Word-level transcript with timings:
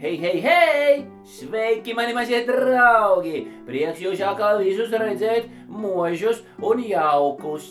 Hei, 0.00 0.16
hei, 0.16 0.40
hei! 0.40 1.06
Sveiki, 1.28 1.92
mani 1.92 2.14
mazie 2.16 2.38
draugi! 2.48 3.42
Prieks 3.66 3.98
jūs 4.00 4.22
atkal 4.24 4.62
visus 4.64 4.94
redzēt, 4.96 5.50
mūžus 5.68 6.40
un 6.64 6.80
jaukus! 6.80 7.66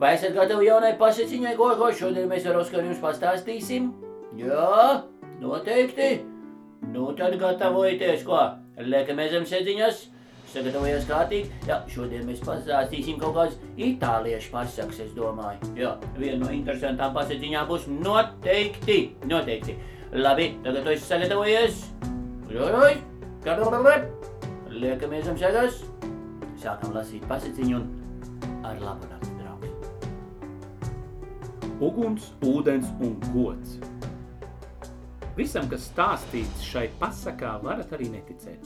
Vai 0.00 0.14
esat 0.14 0.32
gatavi 0.38 0.70
jaunai 0.70 0.94
pasaciņai, 0.96 1.52
ko, 1.58 1.68
ko 1.76 1.90
šodien 1.92 2.32
mēs 2.32 2.48
ar 2.48 2.56
Oskaru 2.62 2.88
jums 2.88 3.04
pastāstīsim? 3.04 3.92
Jā, 4.40 5.04
noteikti! 5.44 6.08
Nu 6.96 7.10
tad 7.20 7.36
gatavojieties, 7.36 8.24
ko? 8.24 8.40
Liekamies 8.80 9.36
zem 9.36 9.44
sēdziņas! 9.52 10.00
Sagatavojies 10.54 11.04
kārtīgi. 11.10 11.52
Jā, 11.68 11.82
šodien 11.92 12.24
mēs 12.24 12.40
pastāstīsim 12.46 13.20
kaut 13.20 13.36
kādas 13.36 13.60
itāliešu 13.76 14.52
pasakas, 14.54 15.00
es 15.02 15.12
domāju. 15.12 15.74
Jā, 15.76 15.96
viena 16.16 16.46
no 16.46 16.52
interesantām 16.56 17.12
pasakiņām 17.12 17.68
būs 17.68 17.90
noteikti, 17.90 18.98
noteikti. 19.28 19.76
Labi, 20.14 20.54
tagad 20.62 20.84
tu 20.84 20.90
esi 20.90 21.06
sagatavojies. 21.08 21.78
Joj, 22.46 22.70
joj, 22.70 22.94
liekamies 24.70 25.24
zem 25.26 25.40
sēgas. 25.40 25.80
Sākam 26.62 26.94
lasīt 26.94 27.24
pasakiņu 27.26 27.80
un 27.80 27.88
ar 28.62 28.78
labu 28.78 29.08
nakti, 29.10 29.32
draugs. 29.40 29.74
Uguns, 31.82 32.28
ūdens 32.46 32.92
un 33.02 33.16
gods. 33.32 33.74
Visam, 35.34 35.66
kas 35.72 35.88
stāstīts 35.90 36.62
šai 36.62 36.86
pasakā, 37.02 37.56
varat 37.66 37.90
arī 37.98 38.06
neticēt. 38.14 38.62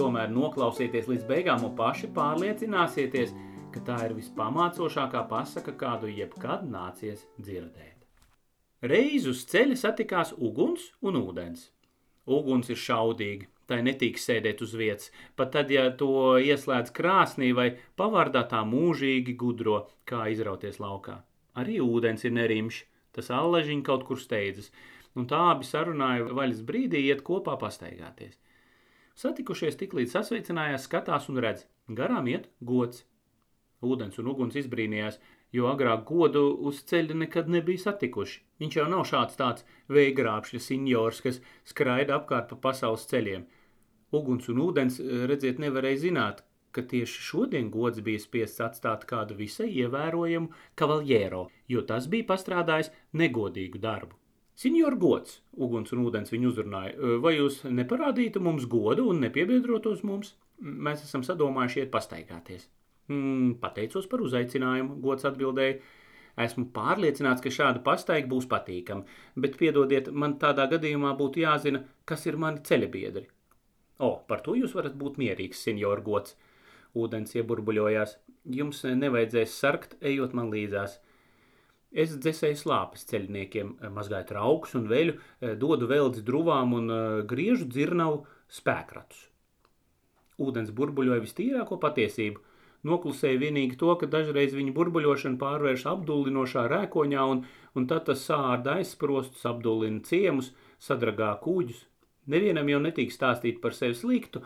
Tomēr 0.00 0.32
noklausieties 0.32 1.12
līdz 1.12 1.28
beigām 1.28 1.68
un 1.68 1.76
paši 1.76 2.08
pārliecināsieties, 2.16 3.36
ka 3.76 3.84
tā 3.84 4.00
ir 4.08 4.16
vispamācošākā 4.16 5.28
pasaka, 5.28 5.76
kādu 5.76 6.08
jebkad 6.08 6.64
nācies 6.72 7.28
dzirdēt. 7.36 7.97
Reiz 8.78 9.24
uz 9.26 9.40
ceļa 9.50 9.74
satikās 9.74 10.28
uguns 10.38 10.92
un 11.02 11.16
ūdens. 11.18 11.64
Uguns 12.30 12.68
ir 12.70 12.78
šaudīga, 12.78 13.48
tai 13.66 13.80
netīk 13.82 14.20
sēdēt 14.22 14.62
uz 14.62 14.74
vietas, 14.78 15.10
pat 15.34 15.50
tad, 15.56 15.72
ja 15.74 15.88
to 15.90 16.38
ieslēdz 16.38 16.92
krāsnī 16.94 17.48
vai 17.58 17.72
pavārdā 17.98 18.44
tā 18.46 18.60
mūžīgi 18.62 19.34
gudro, 19.40 19.80
kā 20.06 20.28
izrauties 20.30 20.78
laukā. 20.78 21.16
Arī 21.58 21.80
ūdens 21.82 22.22
ir 22.28 22.36
nerimšs, 22.36 22.84
tas 23.18 23.32
allažiņ 23.34 23.82
kaut 23.82 24.06
kur 24.06 24.20
steidzas, 24.22 24.70
un 25.18 25.26
tā 25.26 25.40
abi 25.56 25.66
sarunāja 25.66 26.30
vaļas 26.30 26.62
brīdī 26.68 27.02
iet 27.10 27.26
kopā 27.26 27.58
pastaigāties. 27.58 28.38
Satikušies 29.18 29.74
tik 29.80 29.98
līdz 29.98 30.14
sasveicinājās, 30.14 30.86
skatās 30.86 31.26
un 31.32 31.42
redz, 31.42 31.66
garām 31.90 32.30
iet 32.30 32.46
gods. 32.62 33.02
Ūdens 33.84 34.18
un 34.18 34.30
uguns 34.32 34.56
izbrīnījās, 34.58 35.20
jo 35.54 35.68
agrāk 35.70 36.02
godu 36.08 36.42
uz 36.70 36.80
ceļa 36.90 37.14
nekad 37.22 37.48
nebija 37.52 37.84
satikuši. 37.84 38.40
Viņš 38.58 38.76
jau 38.80 38.86
nav 38.90 39.04
šāds 39.06 39.38
tāds 39.38 39.64
veigrāpšļa 39.94 40.60
signors, 40.64 41.22
kas 41.22 41.40
skraida 41.68 42.16
apkārt 42.18 42.50
pa 42.50 42.58
pasaules 42.68 43.06
ceļiem. 43.10 43.46
Uguns 44.18 44.48
un 44.50 44.62
ūdens, 44.64 44.98
redziet, 45.30 45.60
nevarēja 45.62 46.02
zināt, 46.08 46.42
ka 46.72 46.82
tieši 46.90 47.22
šodien 47.28 47.68
gods 47.70 48.02
bija 48.04 48.20
spiests 48.22 48.62
atstāt 48.64 49.04
kādu 49.08 49.36
visai 49.38 49.68
ievērojamu 49.82 50.50
kavaljēro, 50.78 51.44
jo 51.68 51.84
tas 51.90 52.08
bija 52.10 52.26
pastrādājis 52.32 52.90
negodīgu 53.12 53.80
darbu. 53.82 54.18
Senjor 54.58 54.96
gods, 54.98 55.38
uguns 55.54 55.94
un 55.94 56.02
ūdens 56.08 56.34
viņu 56.34 56.50
uzrunāja, 56.50 57.12
vai 57.22 57.36
jūs 57.36 57.60
neparādītu 57.70 58.42
mums 58.42 58.66
godu 58.66 59.06
un 59.12 59.22
nepiebiedrotos 59.22 60.02
mums? 60.02 60.34
Mēs 60.58 61.04
esam 61.06 61.22
sadomājuši 61.22 61.84
iet 61.84 61.92
pastaigāties. 61.94 62.66
Mm, 63.08 63.56
pateicos 63.62 64.08
par 64.10 64.22
uzaicinājumu, 64.24 64.98
gods 65.04 65.26
atbildēja. 65.28 65.78
Esmu 66.38 66.68
pārliecināts, 66.74 67.42
ka 67.42 67.50
šāda 67.50 67.82
pastaiga 67.82 68.28
būs 68.30 68.46
patīkama, 68.50 69.08
bet 69.34 69.56
piedodiet, 69.58 70.12
man 70.14 70.36
tādā 70.38 70.68
gadījumā 70.70 71.16
būtu 71.18 71.42
jāzina, 71.42 71.82
kas 72.06 72.28
ir 72.30 72.38
mani 72.38 72.62
ceļabiedri. 72.68 73.24
O, 73.98 74.12
par 74.28 74.44
to 74.46 74.54
jūs 74.54 74.76
varat 74.78 74.94
būt 74.94 75.18
mierīgs, 75.18 75.64
senjor 75.66 76.04
gods. 76.06 76.36
Ūdens 76.94 77.34
ieburbuļojās. 77.34 78.14
Jums 78.58 78.84
nevajadzēs 78.86 79.56
sarkt, 79.58 79.96
ejot 80.00 80.36
man 80.38 80.52
līdzās. 80.52 81.00
Es 81.90 82.12
dzēsēju 82.20 82.60
slāpes 82.60 83.06
ceļniekiem, 83.08 83.74
mazgāju 83.96 84.28
traukus 84.28 84.76
un 84.78 84.86
veļu, 84.90 85.16
dodu 85.60 85.88
veldzi 85.88 86.22
druvām 86.24 86.74
un 86.76 86.92
eh, 86.92 87.04
griežu 87.28 87.64
dzirnavu 87.72 88.22
spēkratus. 88.52 89.24
Ūdens 90.38 90.70
burbuļoja 90.70 91.24
vistīrāko 91.24 91.80
patiesību. 91.82 92.44
Noklusēja 92.88 93.42
vienīgi 93.42 93.76
to, 93.80 93.92
ka 94.00 94.08
dažreiz 94.10 94.54
viņa 94.56 94.72
burbuļošana 94.76 95.38
pārvērš 95.40 95.84
apdullinošā 95.92 96.64
rēkoņā, 96.72 97.26
un, 97.34 97.44
un 97.76 97.88
tad 97.90 98.08
tas 98.08 98.24
sārda 98.24 98.78
aizsprostus, 98.80 99.44
apdullina 99.48 100.00
ciemus, 100.08 100.54
sadragā 100.82 101.34
kūģus. 101.44 101.84
Nevienam 102.32 102.68
jau 102.68 102.80
netīk 102.84 103.12
stāstīt 103.12 103.60
par 103.62 103.76
sevi 103.76 103.96
sliktu, 103.96 104.42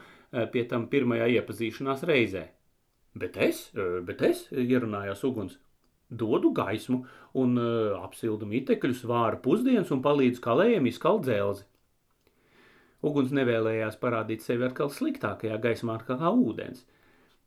pie 0.53 0.67
tam 0.71 0.87
pirmajā 0.91 1.29
iepazīšanās 1.39 2.05
reizē. 2.09 2.47
Bet 3.19 3.37
es, 3.37 3.67
bet 4.07 4.23
es, 4.25 4.47
ierunājās 4.53 5.25
uguns, 5.29 5.59
dodu 6.09 6.53
gaismu 6.57 7.03
un 7.43 7.59
apsildu 7.99 8.49
mitekļus, 8.49 9.05
vāru 9.09 9.43
pusdienas 9.45 9.93
un 9.93 10.01
palīdzu 10.05 10.41
kalējiem 10.45 10.89
izkalt 10.89 11.27
dzelzi. 11.27 11.67
Uguns 13.03 13.33
nevēlējās 13.35 13.99
parādīt 14.01 14.45
sevi 14.45 14.69
atkal 14.69 14.93
sliktākajā 14.93 15.59
gaismā 15.61 15.99
kā 16.07 16.17
ūdens. 16.31 16.87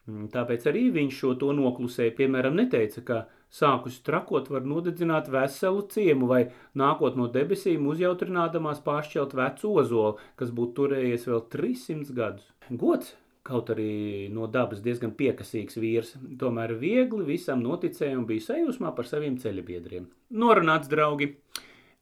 Mm, 0.06 0.30
tāpēc 0.34 0.68
arī 0.70 0.86
viņš 0.94 1.18
šo 1.22 1.34
to 1.42 1.50
noklusēja, 1.58 2.14
piemēram, 2.20 2.58
neteica, 2.60 3.02
ka 3.08 3.20
sākus 3.56 3.98
trakot 4.06 4.52
var 4.54 4.66
nodedzināt 4.70 5.32
veselu 5.34 5.82
ciemu 5.90 6.30
vai 6.30 6.42
nākot 6.78 7.18
no 7.18 7.26
debesīm 7.32 7.88
uzjautrinādamās 7.90 8.84
pāršķelt 8.86 9.34
vecu 9.38 9.76
ozolu, 9.82 10.18
kas 10.38 10.54
būtu 10.54 10.76
turējies 10.82 11.30
vēl 11.32 11.46
300 11.56 12.18
gadus. 12.18 12.50
Gods 12.70 13.16
kaut 13.46 13.70
arī 13.70 14.26
no 14.34 14.48
dabas 14.50 14.82
diezgan 14.86 15.14
piekasīgs 15.18 15.78
vīrs, 15.78 16.16
tomēr 16.42 16.74
viegli 16.82 17.26
visam 17.28 17.62
noticēja 17.62 18.18
un 18.18 18.26
bija 18.30 18.48
sajūsmā 18.48 18.94
par 18.98 19.10
saviem 19.10 19.38
ceļabiedriem. 19.42 20.08
Norunāts, 20.42 20.90
draugi! 20.90 21.36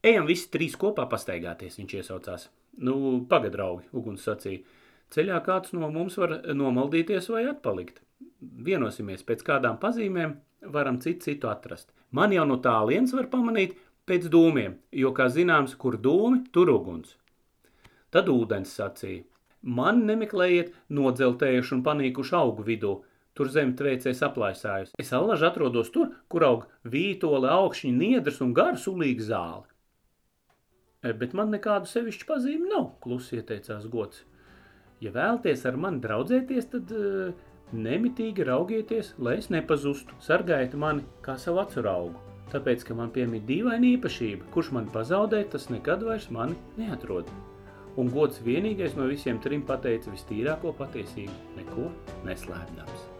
Ejam 0.04 0.28
visi 0.28 0.50
trīs 0.52 0.76
kopā 0.80 1.06
pastaigāties, 1.12 1.78
viņš 1.80 1.98
iesaucās. 2.00 2.48
Nu, 2.84 2.96
pagad, 3.30 3.54
draugi, 3.56 3.88
uguns 3.96 4.24
sacīja. 4.28 4.64
Ceļā 5.14 5.40
kāds 5.46 5.76
no 5.78 5.90
mums 5.94 6.18
var 6.18 6.40
nomaldīties 6.58 7.30
vai 7.30 7.44
atpalikt. 7.52 8.02
Vienosimies 8.42 9.22
pēc 9.28 9.44
kādām 9.46 9.78
pazīmēm, 9.82 10.38
varam 10.74 10.98
citu 11.04 11.30
citu 11.30 11.52
atrast. 11.52 11.92
Man 12.12 12.34
jau 12.34 12.46
no 12.50 12.58
tālienes 12.62 13.14
var 13.14 13.30
pamanīt 13.30 13.76
pēc 14.10 14.26
dūmiem, 14.34 14.80
jo, 15.04 15.12
kā 15.16 15.30
zināms, 15.30 15.76
kur 15.80 16.00
dūmi, 16.02 16.48
tur 16.56 16.72
uguns. 16.74 17.16
Tad 18.14 18.30
ūdens 18.30 18.74
sacīja. 18.78 19.24
Man 19.64 20.04
nemeklējiet 20.10 20.74
nodzeltējuši 20.92 21.76
un 21.78 21.84
panīkuši 21.86 22.36
augu 22.38 22.66
vidū. 22.68 22.98
Tur 23.34 23.50
zem 23.50 23.72
tveicēs 23.78 24.20
aplaisājus. 24.28 24.92
Es 25.02 25.14
allaž 25.18 25.46
atrodos 25.48 25.90
tur, 25.94 26.12
kur 26.30 26.44
aug 26.46 26.66
vītole, 26.86 27.50
augšņi, 27.50 27.94
niedrs 27.96 28.42
un 28.46 28.52
gara 28.54 28.78
sulīga 28.78 29.26
zāle. 29.30 29.64
E, 31.02 31.14
bet 31.18 31.34
man 31.34 31.50
nekādu 31.56 31.90
sevišķu 31.90 32.28
pazīmi 32.30 32.70
nav, 32.70 32.92
klusi 33.02 33.40
ieteicās 33.40 33.88
gods. 33.90 34.22
Ja 35.04 35.12
vēlties 35.12 35.66
ar 35.68 35.76
mani 35.80 36.00
draudzēties, 36.04 36.70
tad 36.72 36.92
uh, 36.96 37.32
nemitīgi 37.76 38.46
raugieties, 38.48 39.14
lai 39.20 39.38
es 39.42 39.50
nepazustu, 39.52 40.16
sargājiet 40.24 40.78
mani 40.80 41.04
kā 41.26 41.36
savu 41.42 41.64
acu 41.66 41.84
augu. 41.84 42.28
Tāpēc, 42.54 42.86
ka 42.88 42.96
man 42.96 43.10
piemīt 43.12 43.48
dīvaina 43.50 43.96
īpašība, 43.96 44.52
kurš 44.54 44.76
man 44.78 44.92
pazaudē, 44.94 45.42
tas 45.50 45.72
nekad 45.74 46.06
vairs 46.06 46.30
mani 46.32 46.60
neatrod 46.78 47.32
un 47.98 48.10
gods 48.14 48.42
vienīgais 48.46 48.96
no 48.98 49.08
visiem 49.10 49.42
trim 49.44 49.66
pateica 49.68 50.14
vistīrāko 50.14 50.74
patiesību, 50.80 51.58
neko 51.60 51.90
neslēpdams. 52.28 53.13